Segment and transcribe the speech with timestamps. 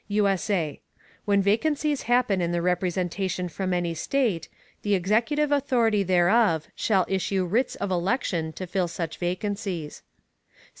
[0.07, 0.81] [USA]
[1.25, 4.49] When vacancies happen in the Representation from any State,
[4.81, 10.01] the Executive Authority thereof shall issue Writs of Election to fill such Vacancies.